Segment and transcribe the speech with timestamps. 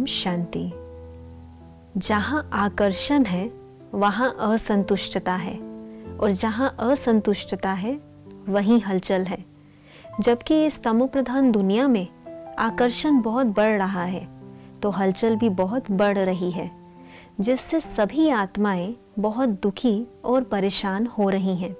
[0.00, 0.70] ओम शांति।
[1.96, 3.50] जहाँ आकर्षण है,
[3.94, 5.54] वहाँ असंतुष्टता है।
[6.20, 8.00] और जहाँ असंतुष्टता है,
[8.48, 9.44] वहीं हलचल है।
[10.20, 12.06] जबकि इस तमो प्रधान दुनिया में
[12.58, 14.28] आकर्षण बहुत बढ़ रहा है
[14.82, 16.70] तो हलचल भी बहुत बढ़ रही है,
[17.40, 21.76] जिससे सभी आत्माएँ बहुत दुखी और परेशान हो रही हैं।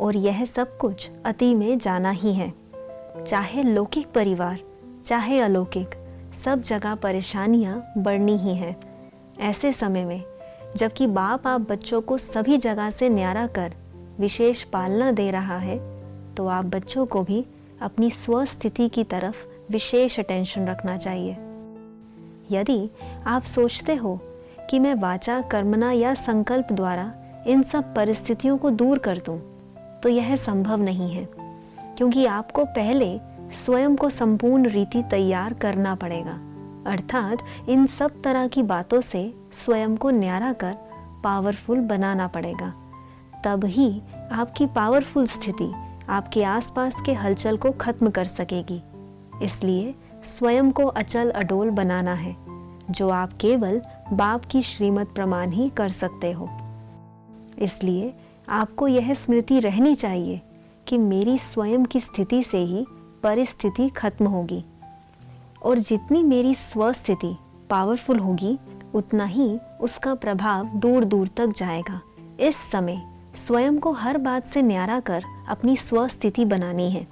[0.00, 2.52] और यह सब कुछ अति में जाना ही है।
[3.26, 4.60] चाहे लौकिक परिवार,
[5.04, 6.01] चाहे अलौकिक
[6.34, 8.76] सब जगह परेशानियाँ बढ़नी ही हैं।
[9.40, 10.22] ऐसे समय में
[10.76, 13.74] जबकि बाप आप बच्चों को सभी जगह से न्यारा कर
[14.20, 15.78] विशेष पालना दे रहा है
[16.34, 17.44] तो आप बच्चों को भी
[17.82, 21.36] अपनी स्वस्थिति की तरफ़ विशेष अटेंशन रखना चाहिए।
[22.50, 22.90] यदि
[23.26, 24.18] आप सोचते हो
[24.70, 27.12] कि मैं वाचा कर्मना या संकल्प द्वारा
[27.46, 29.40] इन सब परिस्थितियों को दूर कर दूँ,
[30.02, 31.28] तो यह संभव नहीं है
[31.96, 33.18] क्योंकि आपको पहले
[33.52, 36.40] स्वयं को संपूर्ण रीति तैयार करना पड़ेगा।
[36.86, 37.38] अर्थात
[37.68, 40.76] इन सब तरह की बातों से स्वयं को न्यारा कर
[41.24, 42.74] पावरफुल बनाना पड़ेगा।
[43.44, 45.72] तब ही आपकी पावरफुल स्थिति
[46.08, 48.82] आपके आसपास के हलचल को खत्म कर सकेगी।
[49.42, 52.36] इसलिए स्वयं को अचल अडोल बनाना है,
[52.90, 56.48] जो आप केवल बाप की श्रीमत प्रमाण ही कर सकते हो।
[57.58, 58.14] इसलिए
[58.48, 60.40] आपको यह स्मृति रहनी चाहिए
[60.86, 62.86] कि मेरी स्वयं की स्थिति से ही
[63.22, 64.64] परिस्थिति खत्म होगी।
[65.62, 67.36] और जितनी मेरी स्वस्थिति
[67.70, 68.58] पावरफुल होगी,
[68.94, 72.00] उतना ही उसका प्रभाव दूर दूर तक जाएगा।
[72.40, 73.02] इस समय
[73.34, 77.06] स्वयं को हर बात से न्यारा कर अपनी स्वस्थिति बनानी है।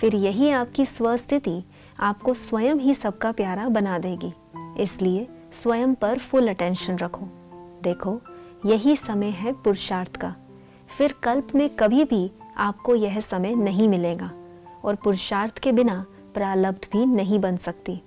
[0.00, 1.64] फिर यही आपकी स्वस्थिति
[2.00, 4.32] आपको स्वयं ही सबका प्यारा बना देगी।
[4.82, 5.28] इसलिए
[5.62, 7.26] स्वयं पर फुल अटेंशन रखो।
[7.82, 8.20] देखो,
[8.66, 10.34] यही समय है पुरुषार्थ का।
[10.98, 14.30] फिर कल्प में कभी भी आपको यह समय नहीं मिलेगा।
[14.86, 18.00] और पुरुषार्थ के बिना प्रालब्ध भी नहीं बन सकती।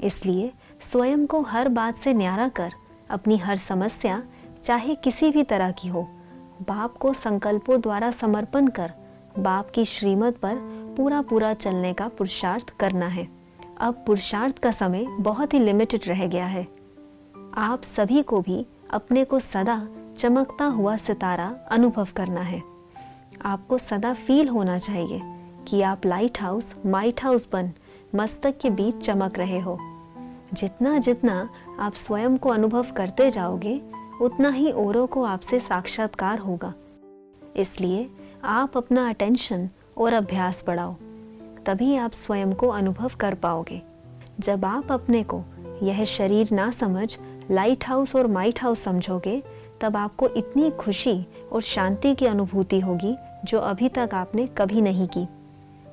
[0.00, 2.72] इसलिए स्वयं को हर बात से न्यारा कर
[3.10, 4.22] अपनी हर समस्या,
[4.62, 6.02] चाहे किसी भी तरह की हो,
[6.62, 8.92] बाप को संकल्पों द्वारा समर्पण कर
[9.38, 10.54] बाप की श्रीमत पर
[10.96, 13.28] पूरा पूरा चलने का पुरुषार्थ करना है।
[13.78, 16.68] अब पुरुषार्थ का समय बहुत ही लिमिटेड रह गया है।
[17.54, 19.88] आप सभी को भी अपने को सदा
[20.18, 22.62] चमकता हुआ सितारा अनुभव करना है।
[23.44, 25.33] आपको सदा फील होना चाहिए।
[25.68, 27.70] कि आप लाइट हाउस माइट हाउस बन,
[28.14, 29.78] मस्तक के बीच चमक रहे हो।
[30.52, 31.48] जितना जितना
[31.80, 33.80] आप स्वयं को अनुभव करते जाओगे,
[34.22, 36.74] उतना ही औरों को आपसे साक्षात्कार होगा।
[37.56, 38.10] इसलिए
[38.44, 40.94] आप अपना अटेंशन और अभ्यास बढ़ाओ,
[41.66, 43.82] तभी आप स्वयं को अनुभव कर पाओगे।
[44.40, 45.42] जब आप अपने को
[45.82, 47.18] यह शरीर ना समझ
[47.50, 49.42] लाइट हाउस और माइट हाउस समझोगे,
[49.80, 55.08] तब आपको इतनी खुशी और शांति की अनुभूति होगी जो अभी तक आपने कभी नहीं
[55.08, 55.26] की।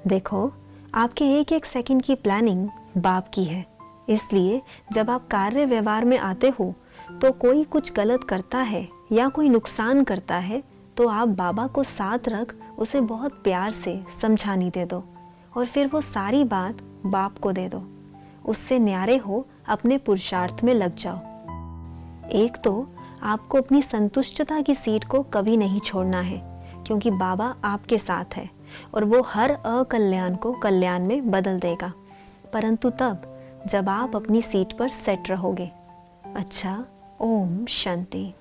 [0.07, 0.51] देखो,
[0.95, 2.67] आपके एक एक सेकंड की प्लानिंग
[2.97, 3.65] बाप की है।
[4.09, 4.61] इसलिए,
[4.93, 6.73] जब आप कार्य व्यवहार में आते हो
[7.21, 10.61] तो कोई कुछ गलत करता है या कोई नुकसान करता है
[10.97, 15.03] तो आप बाबा को साथ रख उसे बहुत प्यार से समझानी दे दो
[15.57, 17.83] और फिर वो सारी बात बाप को दे दो।
[18.45, 21.17] उससे न्यारे हो, अपने पुरुषार्थ में लग जाओ।
[22.33, 22.87] एक तो
[23.23, 26.41] आपको अपनी संतुष्टता की सीट को कभी नहीं छोड़ना है,
[26.87, 28.49] क्योंकि बाबा आपके साथ है।
[28.93, 31.93] और वो हर अकल्याण को कल्याण में बदल देगा।
[32.53, 35.71] परंतु तब, जब आप अपनी सीट पर सेट रहोगे।
[36.35, 36.85] अच्छा
[37.21, 38.33] ओम शांति।